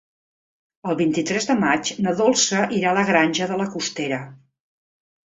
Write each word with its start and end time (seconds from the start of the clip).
El 0.91 0.95
vint-i-tres 1.01 1.43
de 1.49 1.55
maig 1.63 1.91
na 2.05 2.13
Dolça 2.21 2.61
irà 2.77 2.93
a 2.93 2.99
la 2.99 3.03
Granja 3.09 3.49
de 3.51 3.59
la 3.61 3.67
Costera. 3.75 4.19